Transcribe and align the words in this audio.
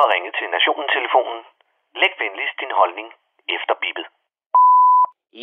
har 0.00 0.08
ringet 0.14 0.34
til 0.38 0.48
Nationen-telefonen. 0.56 1.40
Læg 2.00 2.12
venligst 2.22 2.56
din 2.62 2.72
holdning 2.80 3.08
efter 3.56 3.74
bippet. 3.82 4.06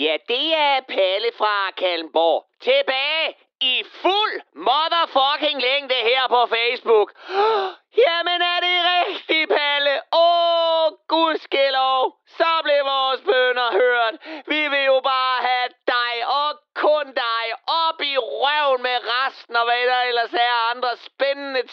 Ja, 0.03 0.17
det 0.27 0.47
er 0.55 0.81
Palle 0.95 1.31
fra 1.39 1.71
Kalmborg. 1.81 2.45
Tilbage 2.61 3.35
i 3.61 3.83
fuld 4.01 4.35
motherfucking 4.67 5.61
længde 5.61 5.95
her 6.09 6.23
på 6.35 6.41
Facebook. 6.55 7.09
Jamen 8.03 8.39
er 8.53 8.59
det 8.67 8.77
rigtigt, 8.93 9.49
Palle? 9.57 9.95
Åh, 10.25 10.85
gudskelov. 11.13 12.01
Så 12.27 12.51
blev 12.63 12.81
vores 12.95 13.21
bønder 13.29 13.69
hørt. 13.81 14.13
Vi 14.53 14.61
vil 14.67 14.85
jo 14.93 14.99
bare 15.13 15.37
have 15.49 15.69
dig 15.95 16.13
og 16.41 16.49
kun 16.85 17.05
dig 17.25 17.45
op 17.83 17.99
i 18.11 18.17
røven 18.17 18.81
med 18.87 18.97
resten 19.15 19.55
og 19.55 19.65
hvad 19.65 19.83
der 19.91 20.01
ellers 20.09 20.33
er 20.33 20.62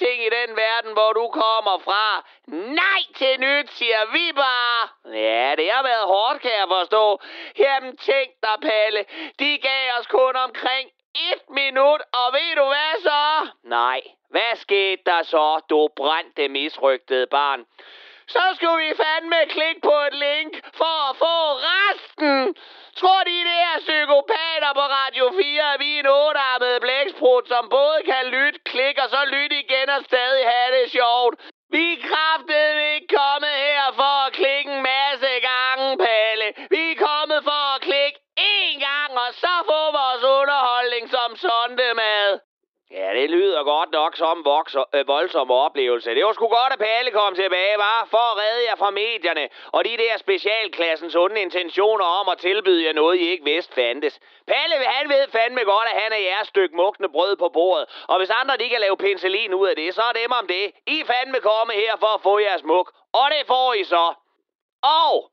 ting 0.02 0.18
i 0.26 0.30
den 0.38 0.50
verden, 0.64 0.92
hvor 0.92 1.12
du 1.12 1.24
kommer 1.42 1.76
fra. 1.86 2.04
Nej 2.80 3.02
til 3.18 3.34
nyt, 3.46 3.68
siger 3.78 4.02
vi 4.16 4.26
bare. 4.44 4.80
Ja, 5.28 5.54
det 5.60 5.68
har 5.74 5.82
været 5.82 6.06
hårdt, 6.14 6.40
kan 6.42 6.50
jeg 6.60 6.68
forstå. 6.76 7.04
Jamen 7.58 7.96
tænk 7.96 8.30
dig, 8.44 8.56
Palle. 8.68 9.04
De 9.40 9.58
gav 9.68 9.82
os 9.98 10.06
kun 10.06 10.36
omkring 10.46 10.86
et 11.30 11.42
minut, 11.48 12.00
og 12.20 12.26
ved 12.32 12.52
du 12.60 12.64
hvad 12.74 12.94
så? 13.02 13.48
Nej, 13.64 14.00
hvad 14.30 14.56
skete 14.56 15.02
der 15.06 15.22
så, 15.22 15.60
du 15.70 15.88
brændte 15.96 16.48
misrygtede 16.48 17.26
barn? 17.26 17.60
Så 18.34 18.44
skulle 18.54 18.86
vi 18.86 18.92
fandme 19.02 19.40
klikke 19.48 19.80
på 19.80 19.96
et 20.08 20.16
link 20.26 20.52
for 20.80 21.10
at 21.10 21.16
få 21.16 21.36
resten. 21.70 22.56
Tror 23.00 23.22
de, 23.30 23.36
det 23.50 23.60
er 23.70 23.78
psykopater 23.86 24.72
på 24.78 24.84
Radio 24.98 25.24
4, 25.42 25.74
at 25.74 25.80
vi 25.80 25.90
er 25.96 26.00
en 26.00 26.06
ottearmet 26.06 26.80
blæksprut, 26.84 27.48
som 27.48 27.68
både 27.68 27.98
kan 28.10 28.24
lytte, 28.26 28.58
klikke 28.64 29.02
og 29.02 29.10
så 29.10 29.22
lytte 29.34 29.56
igen 29.64 29.69
og 29.88 30.04
stadig 30.04 30.44
have 30.52 30.70
det 30.76 30.90
sjovt. 30.90 31.34
Vi 31.74 31.84
er 31.92 32.02
kraftedeme 32.08 32.94
ikke 32.94 33.14
kommet 33.20 33.54
her 33.66 33.84
for 34.00 34.14
at 34.26 34.32
klikke 34.32 34.70
en 34.76 34.82
masse 34.82 35.30
gange, 35.50 35.88
Palle. 36.04 36.46
Vi 36.74 36.82
er 36.92 36.96
kommet 37.08 37.40
for 37.48 37.62
at 37.74 37.80
klikke 37.88 38.18
én 38.56 38.74
gang, 38.88 39.10
og 39.24 39.30
så 39.42 39.54
få 39.70 39.80
vores 40.00 40.22
underholdning 40.38 41.04
som 41.10 41.36
sondemad. 41.36 42.28
Ja, 42.90 43.09
det 43.20 43.30
lyder 43.30 43.62
godt 43.64 43.90
nok 43.92 44.16
som 44.16 44.44
vokser, 44.44 44.84
øh, 44.94 45.08
voldsom 45.08 45.50
oplevelse. 45.50 46.14
Det 46.14 46.24
var 46.24 46.32
sgu 46.32 46.46
godt, 46.46 46.72
at 46.72 46.78
Palle 46.78 47.10
kom 47.10 47.34
tilbage, 47.34 47.78
var 47.78 48.08
for 48.10 48.24
at 48.32 48.36
redde 48.42 48.62
jer 48.68 48.76
fra 48.76 48.90
medierne 48.90 49.48
og 49.76 49.84
de 49.84 49.96
der 50.02 50.14
specialklassens 50.18 51.16
onde 51.16 51.40
intentioner 51.40 52.04
om 52.04 52.28
at 52.28 52.38
tilbyde 52.38 52.86
jer 52.86 52.92
noget, 52.92 53.16
I 53.16 53.26
ikke 53.32 53.44
vidste 53.44 53.74
fandtes. 53.74 54.20
Palle, 54.46 54.74
han 54.96 55.08
ved 55.08 55.24
fandme 55.36 55.62
godt, 55.64 55.88
at 55.92 56.00
han 56.02 56.12
er 56.12 56.22
jeres 56.30 56.48
stykke 56.48 56.76
mugne 56.76 57.08
brød 57.08 57.36
på 57.36 57.48
bordet. 57.48 57.84
Og 58.08 58.18
hvis 58.18 58.30
andre 58.40 58.56
de 58.56 58.68
kan 58.68 58.80
lave 58.80 58.96
penicillin 58.96 59.54
ud 59.54 59.68
af 59.68 59.76
det, 59.76 59.94
så 59.94 60.02
er 60.02 60.12
dem 60.22 60.32
om 60.40 60.46
det. 60.46 60.64
I 60.86 60.98
fandme 61.10 61.38
komme 61.40 61.72
her 61.72 61.94
for 62.02 62.10
at 62.16 62.22
få 62.22 62.38
jeres 62.38 62.64
muk. 62.64 62.92
Og 63.12 63.26
det 63.34 63.42
får 63.46 63.72
I 63.72 63.84
så. 63.84 64.14
Og 65.02 65.30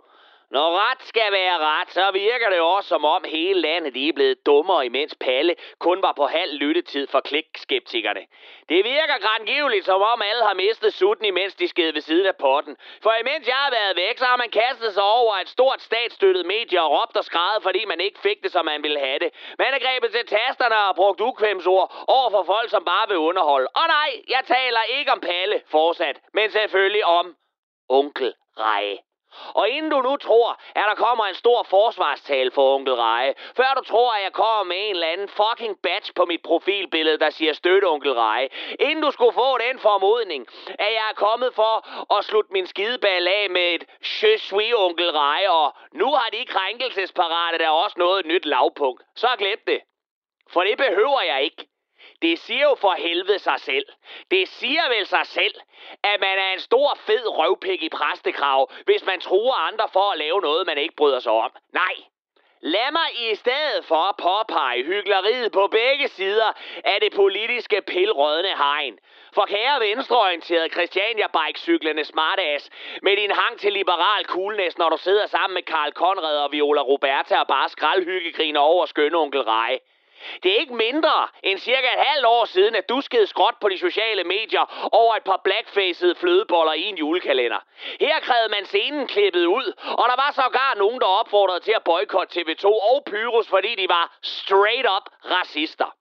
når 0.51 0.67
ret 0.83 1.01
skal 1.03 1.31
være 1.31 1.57
ret, 1.57 1.89
så 1.91 2.11
virker 2.11 2.49
det 2.49 2.59
også 2.59 2.89
som 2.89 3.05
om 3.05 3.23
hele 3.23 3.61
landet 3.61 3.93
lige 3.93 4.09
er 4.09 4.13
blevet 4.13 4.45
dummere, 4.45 4.85
imens 4.85 5.15
Palle 5.19 5.55
kun 5.79 6.01
var 6.01 6.13
på 6.13 6.25
halv 6.25 6.53
lyttetid 6.53 7.07
for 7.07 7.19
klikskeptikerne. 7.19 8.23
Det 8.69 8.85
virker 8.85 9.17
grangivligt, 9.27 9.85
som 9.85 10.01
om 10.01 10.21
alle 10.21 10.43
har 10.43 10.53
mistet 10.53 10.93
sutten, 10.93 11.25
imens 11.25 11.55
de 11.55 11.67
sked 11.67 11.93
ved 11.93 12.01
siden 12.01 12.25
af 12.25 12.35
potten. 12.35 12.77
For 13.03 13.13
imens 13.13 13.47
jeg 13.47 13.55
har 13.55 13.71
været 13.71 13.95
væk, 13.95 14.17
så 14.17 14.25
har 14.25 14.37
man 14.37 14.49
kastet 14.49 14.93
sig 14.93 15.03
over 15.03 15.33
et 15.35 15.49
stort 15.49 15.81
statsstøttet 15.81 16.45
medie 16.45 16.81
og 16.81 16.91
råbt 16.91 17.17
og 17.17 17.25
skrevet, 17.25 17.63
fordi 17.63 17.85
man 17.85 17.99
ikke 17.99 18.19
fik 18.19 18.43
det, 18.43 18.51
som 18.51 18.65
man 18.65 18.83
ville 18.83 18.99
have 18.99 19.19
det. 19.19 19.29
Man 19.57 19.73
er 19.73 19.79
grebet 19.79 20.11
til 20.11 20.25
tasterne 20.27 20.77
og 20.87 20.95
brugt 20.95 21.21
ukvemsord 21.21 22.05
over 22.07 22.29
for 22.29 22.43
folk, 22.43 22.69
som 22.69 22.85
bare 22.85 23.07
vil 23.07 23.17
underholde. 23.17 23.67
Og 23.75 23.87
nej, 23.87 24.09
jeg 24.29 24.41
taler 24.45 24.83
ikke 24.97 25.11
om 25.11 25.19
Palle 25.19 25.61
fortsat, 25.71 26.17
men 26.33 26.51
selvfølgelig 26.51 27.05
om 27.05 27.35
onkel 27.89 28.33
Rej. 28.59 28.97
Og 29.53 29.69
inden 29.69 29.91
du 29.91 30.01
nu 30.01 30.17
tror, 30.17 30.61
at 30.75 30.83
der 30.89 30.95
kommer 30.95 31.25
en 31.25 31.35
stor 31.35 31.63
forsvarstale 31.63 32.51
for 32.51 32.75
onkel 32.75 32.93
Reje, 32.93 33.33
før 33.55 33.73
du 33.77 33.83
tror, 33.83 34.11
at 34.13 34.23
jeg 34.23 34.33
kommer 34.33 34.63
med 34.63 34.77
en 34.77 34.95
eller 34.95 35.07
anden 35.07 35.29
fucking 35.29 35.81
badge 35.83 36.13
på 36.13 36.25
mit 36.25 36.41
profilbillede, 36.41 37.19
der 37.19 37.29
siger 37.29 37.53
støtte 37.53 37.85
onkel 37.85 38.13
Reje, 38.13 38.49
inden 38.79 39.01
du 39.01 39.11
skulle 39.11 39.33
få 39.33 39.57
den 39.57 39.79
formodning, 39.79 40.47
at 40.69 40.91
jeg 40.93 41.05
er 41.11 41.15
kommet 41.15 41.53
for 41.53 41.75
at 42.17 42.25
slutte 42.25 42.53
min 42.53 42.67
skideball 42.67 43.27
af 43.27 43.49
med 43.49 43.73
et 43.75 43.83
je 44.21 44.37
suis 44.37 44.73
onkel 44.73 45.11
Reje, 45.11 45.49
og 45.49 45.73
nu 45.91 46.13
har 46.13 46.29
de 46.29 46.45
krænkelsesparate 46.45 47.57
der 47.57 47.69
også 47.69 47.95
noget 47.99 48.25
nyt 48.25 48.45
lavpunkt, 48.45 49.03
så 49.15 49.27
glem 49.37 49.59
det. 49.67 49.81
For 50.53 50.61
det 50.63 50.77
behøver 50.77 51.21
jeg 51.21 51.43
ikke. 51.43 51.67
Det 52.21 52.39
siger 52.39 52.63
jo 52.69 52.75
for 52.75 52.93
helvede 52.97 53.39
sig 53.39 53.59
selv. 53.59 53.85
Det 54.31 54.47
siger 54.47 54.89
vel 54.89 55.05
sig 55.05 55.25
selv, 55.25 55.55
at 56.03 56.19
man 56.19 56.37
er 56.37 56.53
en 56.53 56.59
stor 56.59 56.97
fed 57.05 57.27
røvpik 57.37 57.83
i 57.83 57.89
præstekrav, 57.89 58.71
hvis 58.85 59.05
man 59.05 59.19
truer 59.19 59.67
andre 59.67 59.87
for 59.93 60.11
at 60.11 60.17
lave 60.17 60.41
noget, 60.41 60.67
man 60.67 60.77
ikke 60.77 60.95
bryder 60.95 61.19
sig 61.19 61.31
om. 61.31 61.51
Nej. 61.73 61.95
Lad 62.61 62.91
mig 62.91 63.29
i 63.31 63.35
stedet 63.35 63.85
for 63.85 64.15
påpege 64.17 64.83
hyggeleriet 64.83 65.51
på 65.51 65.67
begge 65.67 66.07
sider 66.07 66.51
af 66.83 66.97
det 67.01 67.13
politiske 67.15 67.81
pilrødne 67.81 68.57
hegn. 68.57 68.99
For 69.33 69.45
kære 69.45 69.79
venstreorienterede 69.79 70.69
Christiania 70.69 71.27
bike 71.27 71.59
smartass 72.03 72.69
med 73.01 73.17
din 73.17 73.31
hang 73.31 73.59
til 73.59 73.73
liberal 73.73 74.25
coolness, 74.25 74.77
når 74.77 74.89
du 74.89 74.97
sidder 74.97 75.27
sammen 75.27 75.53
med 75.53 75.63
Karl 75.63 75.91
Konrad 75.91 76.37
og 76.37 76.51
Viola 76.51 76.81
Roberta 76.81 77.39
og 77.39 77.47
bare 77.47 77.69
skraldhyggegriner 77.69 78.59
over 78.59 78.85
skønne 78.85 79.17
onkel 79.17 79.41
Rej. 79.41 79.79
Det 80.43 80.51
er 80.55 80.59
ikke 80.59 80.75
mindre 80.75 81.27
end 81.43 81.59
cirka 81.59 81.87
et 81.93 82.05
halvt 82.07 82.25
år 82.25 82.45
siden, 82.45 82.75
at 82.75 82.89
du 82.89 83.01
skede 83.01 83.27
skråt 83.27 83.55
på 83.61 83.69
de 83.69 83.79
sociale 83.79 84.23
medier 84.23 84.89
over 84.91 85.15
et 85.15 85.23
par 85.23 85.41
blackfacede 85.43 86.15
flødeboller 86.15 86.73
i 86.73 86.83
en 86.83 86.97
julekalender. 86.97 87.59
Her 87.99 88.19
krævede 88.19 88.49
man 88.49 88.65
scenen 88.65 89.07
klippet 89.07 89.45
ud, 89.45 89.73
og 89.83 90.05
der 90.09 90.15
var 90.15 90.31
sågar 90.35 90.73
nogen, 90.77 90.99
der 90.99 91.07
opfordrede 91.07 91.59
til 91.59 91.71
at 91.71 91.83
boykotte 91.83 92.41
TV2 92.41 92.65
og 92.65 93.03
Pyrus, 93.05 93.47
fordi 93.47 93.75
de 93.75 93.89
var 93.89 94.17
straight 94.21 94.87
up 94.97 95.05
racister. 95.31 95.95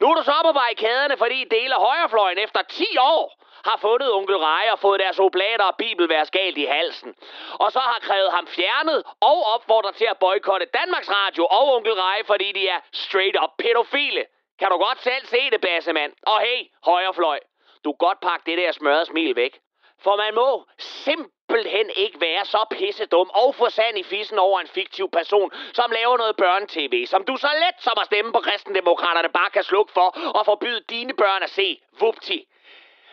Nu 0.00 0.10
er 0.10 0.14
du 0.14 0.22
så 0.22 0.34
på 0.44 0.52
barrikaderne, 0.52 1.16
fordi 1.16 1.44
dele 1.44 1.74
højrefløjen 1.74 2.38
efter 2.38 2.62
10 2.62 2.86
år 2.98 3.39
har 3.64 3.78
fundet 3.80 4.12
onkel 4.12 4.36
Reje 4.36 4.72
og 4.72 4.78
fået 4.78 5.00
deres 5.00 5.18
oblater 5.18 5.64
og 5.64 5.76
bibelvers 5.76 6.30
galt 6.30 6.58
i 6.58 6.64
halsen. 6.64 7.14
Og 7.52 7.72
så 7.72 7.78
har 7.78 7.98
krævet 8.00 8.30
ham 8.32 8.46
fjernet 8.46 9.02
og 9.20 9.38
opfordret 9.54 9.94
til 9.94 10.08
at 10.10 10.18
boykotte 10.18 10.66
Danmarks 10.66 11.10
Radio 11.10 11.46
og 11.46 11.74
onkel 11.74 11.92
Reje, 11.92 12.24
fordi 12.24 12.52
de 12.52 12.68
er 12.68 12.80
straight 12.92 13.36
up 13.42 13.50
pædofile. 13.58 14.24
Kan 14.58 14.68
du 14.70 14.76
godt 14.76 15.02
selv 15.02 15.26
se 15.26 15.50
det, 15.50 15.60
bassemand? 15.60 16.12
Og 16.22 16.40
hey, 16.40 16.60
højrefløj, 16.84 17.38
du 17.84 17.92
godt 17.92 18.20
pakke 18.20 18.50
det 18.50 18.58
der 18.58 18.72
smørrede 18.72 19.06
smil 19.06 19.36
væk. 19.36 19.58
For 20.04 20.16
man 20.16 20.34
må 20.34 20.64
simpelthen 20.78 21.90
ikke 21.96 22.20
være 22.20 22.44
så 22.44 22.64
pissedum 22.70 23.30
og 23.34 23.54
få 23.54 23.70
sand 23.70 23.98
i 23.98 24.02
fissen 24.02 24.38
over 24.38 24.60
en 24.60 24.66
fiktiv 24.66 25.10
person, 25.10 25.52
som 25.72 25.90
laver 25.90 26.16
noget 26.16 26.36
børnetv, 26.36 27.06
som 27.06 27.24
du 27.24 27.36
så 27.36 27.48
let 27.64 27.82
som 27.82 27.96
at 28.00 28.06
stemme 28.06 28.32
på 28.32 28.40
kristendemokraterne 28.40 29.28
bare 29.28 29.50
kan 29.50 29.62
slukke 29.62 29.92
for 29.92 30.08
og 30.34 30.46
forbyde 30.46 30.80
dine 30.90 31.14
børn 31.14 31.42
at 31.42 31.50
se. 31.50 31.80
Vupti. 32.00 32.46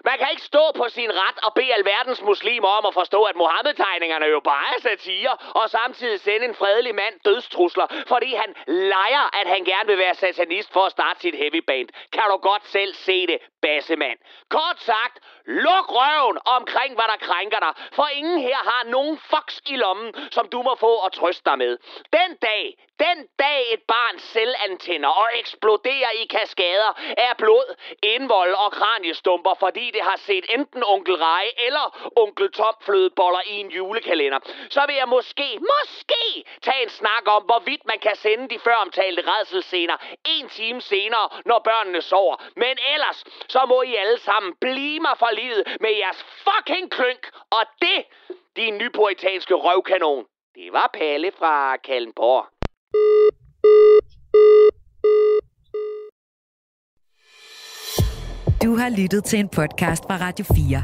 Man 0.09 0.17
kan 0.19 0.27
ikke 0.31 0.41
stå 0.53 0.63
på 0.79 0.85
sin 0.89 1.11
ret 1.21 1.37
og 1.45 1.53
bede 1.53 1.73
alverdens 1.73 2.21
muslimer 2.21 2.67
om 2.67 2.85
at 2.85 2.93
forstå, 2.93 3.23
at 3.23 3.35
Mohammed-tegningerne 3.35 4.25
jo 4.25 4.39
bare 4.39 4.67
er 4.75 4.81
satire, 4.81 5.33
og 5.59 5.69
samtidig 5.69 6.19
sende 6.19 6.45
en 6.45 6.55
fredelig 6.55 6.95
mand 6.95 7.15
dødstrusler, 7.25 7.87
fordi 8.07 8.33
han 8.33 8.55
leger, 8.67 9.25
at 9.39 9.47
han 9.47 9.63
gerne 9.63 9.87
vil 9.87 9.97
være 9.97 10.15
satanist 10.15 10.73
for 10.73 10.83
at 10.85 10.91
starte 10.91 11.19
sit 11.19 11.35
heavy 11.35 11.61
band. 11.67 11.89
Kan 12.13 12.23
du 12.31 12.37
godt 12.37 12.65
selv 12.67 12.93
se 12.93 13.27
det, 13.27 13.37
bassemand? 13.61 14.19
Kort 14.49 14.79
sagt, 14.79 15.15
luk 15.45 15.87
røven 15.99 16.37
omkring, 16.45 16.95
hvad 16.95 17.07
der 17.13 17.19
krænker 17.27 17.59
dig, 17.59 17.73
for 17.91 18.07
ingen 18.19 18.39
her 18.39 18.57
har 18.71 18.83
nogen 18.85 19.17
fox 19.17 19.59
i 19.65 19.75
lommen, 19.75 20.13
som 20.31 20.49
du 20.49 20.61
må 20.61 20.75
få 20.75 20.93
og 21.05 21.11
trøste 21.13 21.43
dig 21.49 21.57
med. 21.57 21.77
Den 22.13 22.35
dag, 22.41 22.63
den 22.99 23.27
dag 23.39 23.73
et 23.73 23.83
barn 23.87 24.19
selvantænder 24.19 25.09
og 25.09 25.27
eksploderer 25.39 26.11
i 26.21 26.25
kaskader 26.25 26.91
af 27.17 27.37
blod, 27.37 27.75
indvold 28.03 28.53
og 28.53 28.71
kraniestumper, 28.71 29.53
fordi 29.59 29.91
aldrig 29.97 30.11
har 30.11 30.17
set 30.17 30.45
enten 30.49 30.83
onkel 30.83 31.15
Rej 31.15 31.47
eller 31.57 32.11
onkel 32.15 32.51
Tom 32.51 32.75
flødeboller 32.81 33.41
i 33.47 33.59
en 33.59 33.69
julekalender, 33.69 34.39
så 34.69 34.81
vil 34.87 34.95
jeg 34.95 35.07
måske, 35.07 35.59
måske 35.73 36.45
tage 36.61 36.83
en 36.83 36.89
snak 36.89 37.23
om, 37.25 37.43
hvorvidt 37.43 37.85
man 37.85 37.99
kan 37.99 38.15
sende 38.15 38.49
de 38.49 38.59
føromtalte 38.59 39.21
redselscener 39.21 39.97
en 40.25 40.49
time 40.49 40.81
senere, 40.81 41.29
når 41.45 41.59
børnene 41.59 42.01
sover. 42.01 42.35
Men 42.55 42.77
ellers, 42.93 43.23
så 43.49 43.65
må 43.67 43.81
I 43.81 43.95
alle 43.95 44.19
sammen 44.19 44.53
blive 44.61 44.99
mig 44.99 45.15
for 45.19 45.29
livet 45.33 45.63
med 45.79 45.91
jeres 46.01 46.25
fucking 46.45 46.91
klønk, 46.91 47.29
og 47.51 47.63
det, 47.81 47.99
din 48.55 48.77
nypoetanske 48.77 49.53
røvkanon. 49.53 50.25
Det 50.55 50.73
var 50.73 50.89
Palle 50.93 51.31
fra 51.31 51.77
Kallenborg. 51.77 52.56
Du 58.63 58.75
har 58.75 58.89
lyttet 58.89 59.23
til 59.23 59.39
en 59.39 59.49
podcast 59.49 60.03
fra 60.03 60.17
Radio 60.17 60.45
4. 60.55 60.77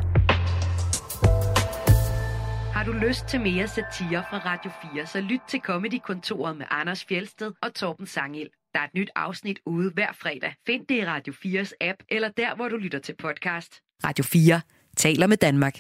Har 2.73 2.83
du 2.85 2.91
lyst 3.07 3.25
til 3.25 3.41
mere 3.41 3.67
satire 3.67 4.23
fra 4.29 4.37
Radio 4.45 4.71
4, 4.95 5.05
så 5.05 5.21
lyt 5.21 5.39
til 5.49 5.59
Comedy-kontoret 5.59 6.57
med 6.57 6.65
Anders 6.69 7.05
Fjelsted 7.05 7.51
og 7.61 7.73
Torben 7.73 8.07
Sangel. 8.07 8.49
Der 8.73 8.79
er 8.79 8.83
et 8.83 8.93
nyt 8.93 9.09
afsnit 9.15 9.59
ude 9.65 9.91
hver 9.93 10.11
fredag. 10.13 10.53
Find 10.65 10.87
det 10.87 10.95
i 10.95 11.05
Radio 11.05 11.33
4's 11.33 11.71
app, 11.81 11.97
eller 12.09 12.29
der, 12.29 12.55
hvor 12.55 12.67
du 12.67 12.77
lytter 12.77 12.99
til 12.99 13.15
podcast. 13.15 13.79
Radio 14.03 14.23
4 14.23 14.61
taler 14.97 15.27
med 15.27 15.37
Danmark. 15.37 15.79